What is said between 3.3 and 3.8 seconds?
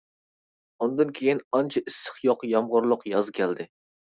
كەلدى.